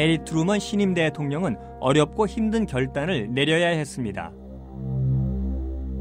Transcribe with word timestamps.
해리 0.00 0.24
트루먼 0.24 0.60
신임 0.60 0.94
대통령은 0.94 1.58
어렵고 1.78 2.26
힘든 2.26 2.64
결단을 2.64 3.34
내려야 3.34 3.68
했습니다. 3.68 4.32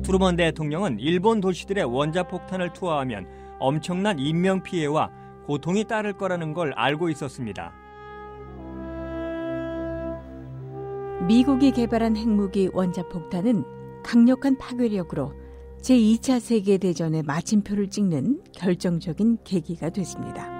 트루먼 0.03 0.37
대통령은 0.37 1.01
일본 1.01 1.41
도시들의 1.41 1.83
원자폭탄을 1.83 2.71
투하하면 2.71 3.27
엄청난 3.59 4.17
인명 4.17 4.63
피해와 4.63 5.11
고통이 5.45 5.83
따를 5.83 6.13
거라는 6.13 6.53
걸 6.53 6.71
알고 6.77 7.09
있었습니다. 7.09 7.73
미국이 11.27 11.71
개발한 11.71 12.15
핵무기 12.15 12.69
원자폭탄은 12.71 13.65
강력한 14.01 14.57
파괴력으로 14.57 15.33
제2차 15.81 16.39
세계대전의 16.39 17.23
마침표를 17.23 17.89
찍는 17.89 18.43
결정적인 18.53 19.39
계기가 19.43 19.89
됐습니다. 19.89 20.57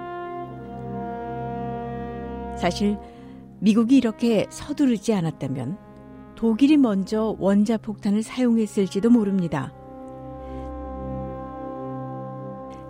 사실 2.58 2.98
미국이 3.60 3.96
이렇게 3.96 4.46
서두르지 4.50 5.12
않았다면 5.12 5.78
독일이 6.34 6.76
먼저 6.78 7.36
원자폭탄을 7.38 8.22
사용했을지도 8.22 9.10
모릅니다. 9.10 9.72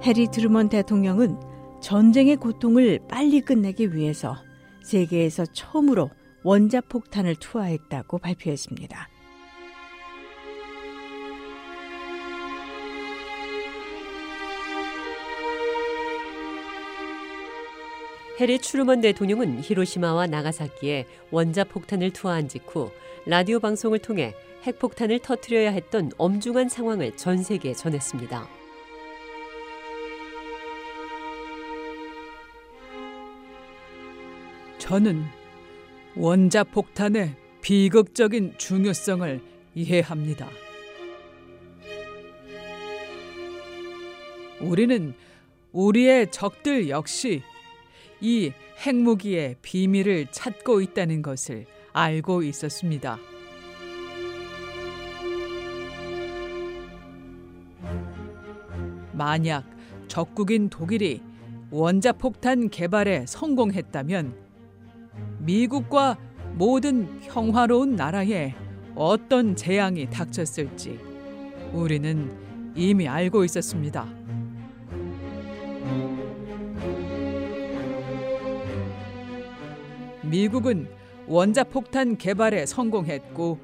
해리 0.02 0.28
드루먼 0.28 0.68
대통령은 0.68 1.38
전쟁의 1.82 2.36
고통을 2.36 3.00
빨리 3.08 3.40
끝내기 3.40 3.94
위해서 3.94 4.36
세계에서 4.84 5.46
처음으로 5.46 6.10
원자폭탄을 6.44 7.36
투하했다고 7.36 8.18
발표했습니다. 8.18 9.09
해리 18.40 18.58
추르먼 18.58 19.02
대통령은 19.02 19.60
히로시마와 19.62 20.26
나가사키에 20.28 21.04
원자폭탄을 21.30 22.10
투하한 22.10 22.48
직후 22.48 22.90
라디오 23.26 23.60
방송을 23.60 23.98
통해 23.98 24.34
핵폭탄을 24.62 25.18
터뜨려야 25.18 25.70
했던 25.72 26.10
엄중한 26.16 26.70
상황을 26.70 27.18
전 27.18 27.42
세계에 27.42 27.74
전했습니다. 27.74 28.48
저는 34.78 35.22
원자폭탄의 36.16 37.36
비극적인 37.60 38.54
중요성을 38.56 39.42
이해합니다. 39.74 40.48
우리는 44.62 45.12
우리의 45.72 46.30
적들 46.30 46.88
역시 46.88 47.42
이 48.20 48.52
핵무기의 48.86 49.56
비밀을 49.62 50.26
찾고 50.30 50.80
있다는 50.80 51.22
것을 51.22 51.66
알고 51.92 52.42
있었습니다. 52.42 53.18
만약 59.12 59.64
적국인 60.08 60.70
독일이 60.70 61.22
원자폭탄 61.70 62.68
개발에 62.68 63.26
성공했다면 63.26 64.34
미국과 65.40 66.18
모든 66.54 67.20
평화로운 67.20 67.96
나라에 67.96 68.54
어떤 68.94 69.54
재앙이 69.54 70.10
닥쳤을지 70.10 70.98
우리는 71.72 72.30
이미 72.74 73.06
알고 73.08 73.44
있었습니다. 73.44 74.19
미국은 80.30 80.88
원자폭탄 81.26 82.16
개발에 82.16 82.64
성공했고 82.64 83.58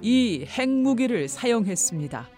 이 0.00 0.46
핵무기를 0.46 1.26
사용했습니다. 1.26 2.28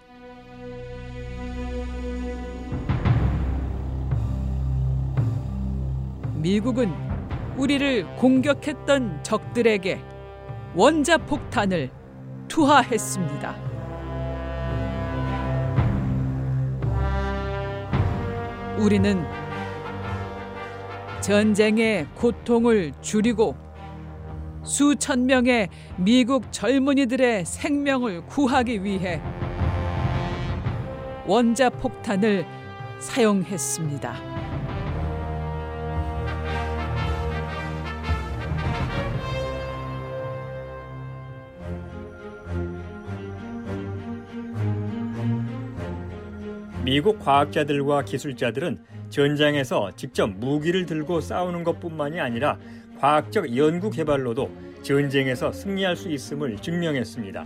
미국은 6.37 6.91
우리를 7.59 8.17
공격했던 8.17 9.23
적들에게 9.23 10.01
원자폭탄을 10.75 11.91
투하했습니다. 12.49 13.69
우리는 18.79 19.48
전쟁의 21.29 22.07
고통을 22.15 22.95
줄이고 23.03 23.55
수천 24.65 25.27
명의 25.27 25.69
미국 25.99 26.51
젊은이들의 26.51 27.45
생명을 27.45 28.25
구하기 28.25 28.83
위해 28.83 29.21
원자 31.27 31.69
폭탄을 31.69 32.47
사용했습니다. 32.99 34.28
미국 46.89 47.19
과학자들과 47.19 48.03
기술자들은 48.03 48.79
전장에서 49.11 49.91
직접 49.95 50.27
무기를 50.31 50.87
들고 50.87 51.21
싸우는 51.21 51.63
것뿐만이 51.63 52.19
아니라 52.19 52.59
과학적 52.99 53.55
연구 53.59 53.91
개발로도 53.91 54.51
전쟁에서 54.81 55.53
승리할 55.53 55.97
수 55.97 56.11
있음을 56.11 56.57
증명했습니다. 56.57 57.45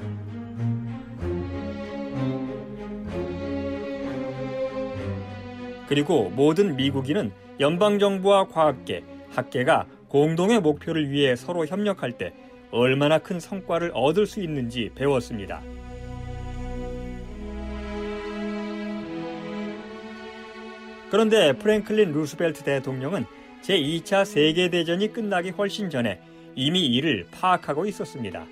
그리고 5.88 6.30
모든 6.30 6.76
미국인은 6.76 7.32
연방정부와 7.58 8.46
과학계, 8.46 9.02
학계가 9.30 9.86
공동의 10.06 10.60
목표를 10.60 11.10
위해 11.10 11.34
서로 11.34 11.66
협력할 11.66 12.12
때 12.12 12.32
얼마나 12.70 13.18
큰 13.18 13.40
성과를 13.40 13.90
얻을 13.92 14.24
수 14.24 14.40
있는지 14.40 14.92
배웠습니다. 14.94 15.62
그런데 21.12 21.52
프랭클린 21.52 22.12
루스벨트 22.12 22.64
대통령은 22.64 23.26
제2차 23.60 24.24
세계대전이 24.24 25.12
끝나기 25.12 25.50
훨씬 25.50 25.90
전에 25.90 26.18
이미 26.54 26.86
이를 26.86 27.26
파악하고 27.30 27.84
있었습니다. 27.84 28.46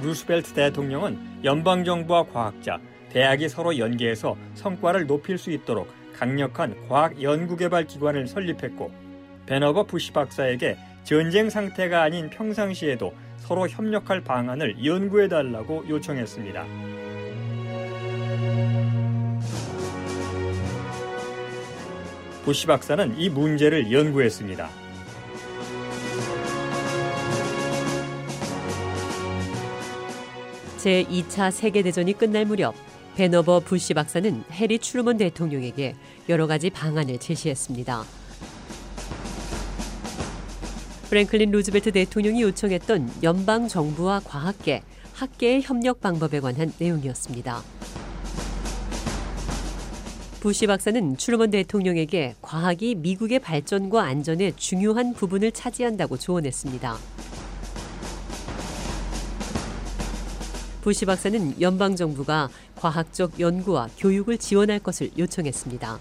루스벨트 0.00 0.52
대통령은 0.52 1.18
연방정부와 1.42 2.26
과학자, 2.26 2.78
대학이 3.08 3.48
서로 3.48 3.76
연계해서 3.76 4.36
성과를 4.54 5.08
높일 5.08 5.38
수 5.38 5.50
있도록 5.50 5.88
강력한 6.14 6.76
과학 6.86 7.20
연구개발 7.20 7.88
기관을 7.88 8.28
설립했고 8.28 8.92
베너버 9.46 9.86
부시 9.86 10.12
박사에게 10.12 10.76
전쟁 11.02 11.50
상태가 11.50 12.02
아닌 12.02 12.30
평상시에도 12.30 13.12
서로 13.38 13.66
협력할 13.66 14.20
방안을 14.20 14.84
연구해달라고 14.86 15.88
요청했습니다. 15.88 17.01
부시 22.44 22.66
박사는 22.66 23.18
이 23.18 23.28
문제를 23.28 23.92
연구했습니다. 23.92 24.68
제2차 30.78 31.52
세계대전이 31.52 32.14
끝날 32.14 32.44
무렵 32.44 32.74
베너버 33.14 33.60
부시 33.60 33.94
박사는 33.94 34.42
해리 34.50 34.78
추르먼 34.78 35.18
대통령에게 35.18 35.94
여러 36.28 36.46
가지 36.48 36.70
방안을 36.70 37.18
제시했습니다. 37.18 38.04
프랭클린 41.10 41.50
루즈벨트 41.50 41.92
대통령이 41.92 42.42
요청했던 42.42 43.12
연방 43.22 43.68
정부와 43.68 44.20
과학계, 44.24 44.82
학계의 45.12 45.62
협력 45.62 46.00
방법에 46.00 46.40
관한 46.40 46.72
내용이었습니다. 46.78 47.62
부시 50.42 50.66
박사는 50.66 51.14
트루먼 51.14 51.52
대통령에게 51.52 52.34
과학이 52.42 52.96
미국의 52.96 53.38
발전과 53.38 54.02
안전에 54.02 54.50
중요한 54.56 55.14
부분을 55.14 55.52
차지한다고 55.52 56.16
조언했습니다. 56.16 56.96
부시 60.80 61.06
박사는 61.06 61.60
연방 61.60 61.94
정부가 61.94 62.48
과학적 62.74 63.38
연구와 63.38 63.88
교육을 63.96 64.36
지원할 64.36 64.80
것을 64.80 65.12
요청했습니다. 65.16 66.00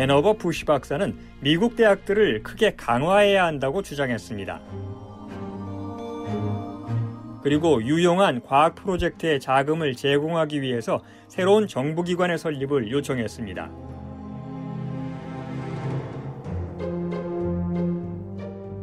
베너버 0.00 0.32
부시 0.38 0.64
박사는 0.64 1.14
미국 1.40 1.76
대학들을 1.76 2.42
크게 2.42 2.74
강화해야 2.74 3.44
한다고 3.44 3.82
주장했습니다. 3.82 4.58
그리고 7.42 7.82
유용한 7.82 8.40
과학 8.40 8.76
프로젝트의 8.76 9.40
자금을 9.40 9.94
제공하기 9.96 10.62
위해서 10.62 11.02
새로운 11.28 11.66
정부기관의 11.66 12.38
설립을 12.38 12.90
요청했습니다. 12.90 13.70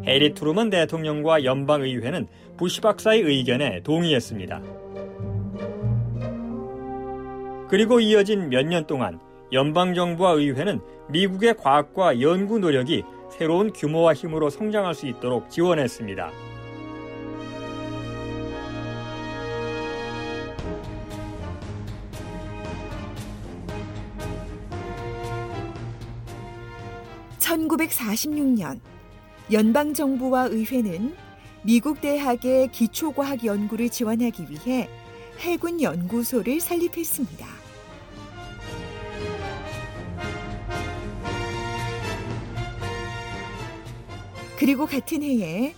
해리 0.06 0.36
트루먼 0.36 0.70
대통령과 0.70 1.44
연방의회는 1.46 2.28
부시 2.58 2.80
박사의 2.80 3.22
의견에 3.22 3.82
동의했습니다. 3.82 4.62
그리고 7.70 8.00
이어진 8.00 8.50
몇 8.50 8.68
년 8.68 8.86
동안 8.86 9.20
연방정부와 9.52 10.32
의회는 10.32 10.82
미국의 11.10 11.56
과학과 11.58 12.20
연구 12.22 12.60
노력이 12.60 13.04
새로운 13.32 13.72
규모와 13.72 14.14
힘으로 14.14 14.50
성장할 14.50 14.94
수 14.94 15.08
있도록 15.08 15.50
지원했습니다. 15.50 16.32
(1946년) 27.40 28.82
연방정부와 29.52 30.48
의회는 30.48 31.16
미국 31.64 32.02
대학의 32.02 32.70
기초과학 32.72 33.46
연구를 33.46 33.90
지원하기 33.90 34.48
위해 34.50 34.90
해군 35.40 35.82
연구소를 35.82 36.60
설립했습니다. 36.60 37.57
그리고 44.58 44.88
같은 44.88 45.22
해에 45.22 45.76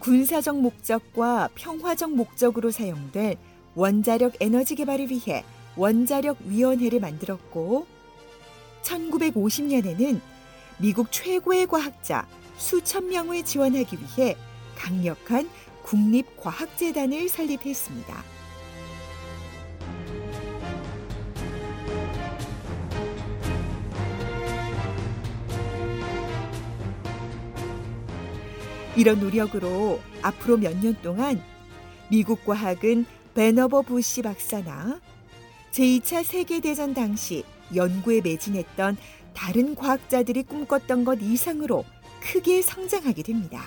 군사적 0.00 0.60
목적과 0.60 1.48
평화적 1.54 2.12
목적으로 2.12 2.70
사용될 2.70 3.36
원자력 3.74 4.34
에너지 4.40 4.74
개발을 4.74 5.08
위해 5.10 5.44
원자력 5.76 6.36
위원회를 6.44 7.00
만들었고 7.00 7.86
1950년에는 8.82 10.20
미국 10.78 11.10
최고의 11.10 11.66
과학자 11.66 12.26
수천 12.58 13.08
명을 13.08 13.44
지원하기 13.44 13.96
위해 13.96 14.36
강력한 14.76 15.48
국립과학재단을 15.82 17.28
설립했습니다. 17.28 18.37
이런 28.98 29.20
노력으로 29.20 30.00
앞으로 30.22 30.56
몇 30.56 30.74
년 30.82 30.96
동안 31.02 31.40
미국 32.10 32.44
과학은 32.44 33.06
베너버 33.32 33.82
부시 33.82 34.22
박사나 34.22 35.00
제2차 35.70 36.24
세계대전 36.24 36.94
당시 36.94 37.44
연구에 37.76 38.20
매진했던 38.22 38.96
다른 39.34 39.76
과학자들이 39.76 40.42
꿈꿨던 40.42 41.04
것 41.04 41.20
이상으로 41.22 41.84
크게 42.20 42.60
성장하게 42.60 43.22
됩니다. 43.22 43.62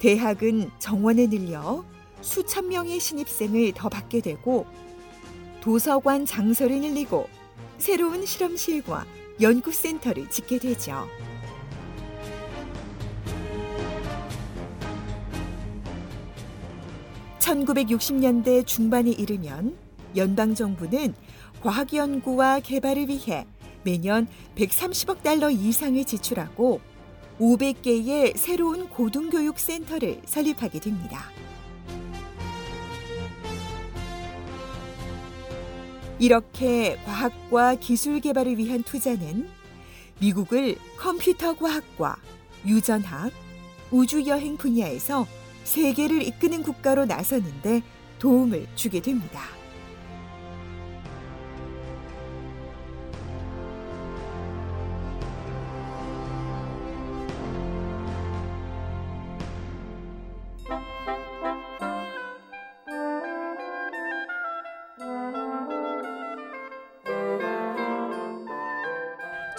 대학은 0.00 0.70
정원에 0.80 1.28
늘려 1.28 1.84
수천 2.20 2.68
명의 2.68 3.00
신입생을 3.00 3.72
더 3.74 3.88
받게 3.88 4.20
되고 4.20 4.66
도서관 5.60 6.26
장소를 6.26 6.80
늘리고 6.80 7.28
새로운 7.78 8.26
실험실과 8.26 9.06
연구센터를 9.40 10.28
짓게 10.30 10.58
되죠. 10.58 11.06
(1960년대) 17.38 18.66
중반에 18.66 19.10
이르면 19.10 19.76
연방정부는 20.14 21.14
과학연구와 21.62 22.60
개발을 22.60 23.08
위해 23.08 23.46
매년 23.82 24.28
130억 24.56 25.22
달러 25.22 25.50
이상을 25.50 26.04
지출하고 26.04 26.80
500개의 27.40 28.36
새로운 28.36 28.88
고등교육센터를 28.90 30.20
설립하게 30.26 30.80
됩니다. 30.80 31.30
이렇게 36.20 36.96
과학과 37.06 37.74
기술 37.76 38.20
개발을 38.20 38.58
위한 38.58 38.82
투자는 38.82 39.48
미국을 40.20 40.76
컴퓨터 40.98 41.56
과학과 41.56 42.18
유전학, 42.66 43.32
우주여행 43.90 44.58
분야에서 44.58 45.26
세계를 45.64 46.22
이끄는 46.22 46.62
국가로 46.62 47.06
나서는데 47.06 47.82
도움을 48.18 48.66
주게 48.74 49.00
됩니다. 49.00 49.59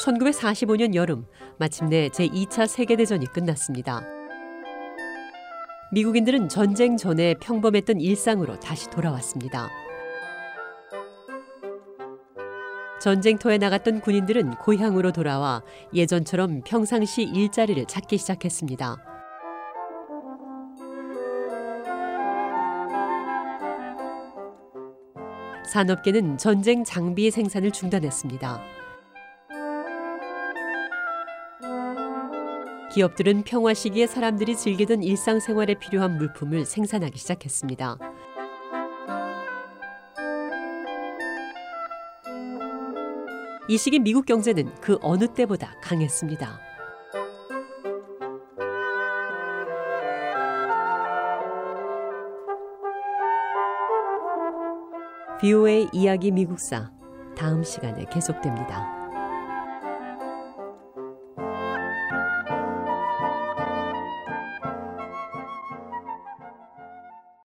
(1945년) 0.01 0.95
여름 0.95 1.25
마침내 1.57 2.09
제2차 2.09 2.67
세계대전이 2.67 3.27
끝났습니다. 3.27 4.03
미국인들은 5.93 6.49
전쟁 6.49 6.97
전에 6.97 7.35
평범했던 7.35 7.99
일상으로 7.99 8.59
다시 8.59 8.89
돌아왔습니다. 8.89 9.69
전쟁터에 13.01 13.57
나갔던 13.57 14.01
군인들은 14.01 14.55
고향으로 14.55 15.11
돌아와 15.11 15.63
예전처럼 15.93 16.61
평상시 16.63 17.23
일자리를 17.23 17.85
찾기 17.85 18.17
시작했습니다. 18.17 18.97
산업계는 25.65 26.37
전쟁 26.37 26.83
장비 26.83 27.31
생산을 27.31 27.71
중단했습니다. 27.71 28.80
기업들은 32.93 33.43
평화 33.43 33.73
시기에 33.73 34.05
사람들이 34.05 34.57
즐기던 34.57 35.01
일상생활에 35.01 35.75
필요한 35.75 36.17
물품을 36.17 36.65
생산하기 36.65 37.17
시작했습니다. 37.17 37.97
이 43.69 43.77
시기 43.77 43.99
미국 43.99 44.25
경제는 44.25 44.75
그 44.81 44.97
어느 45.01 45.27
때보다 45.27 45.73
강했습니다. 45.81 46.59
비오의 55.39 55.87
이야기 55.93 56.31
미국사 56.31 56.91
다음 57.37 57.63
시간에 57.63 58.05
계속됩니다. 58.11 59.00